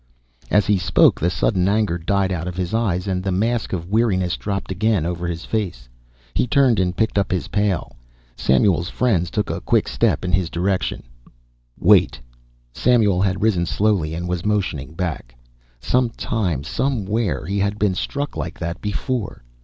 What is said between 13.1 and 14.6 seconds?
had risen slowly and was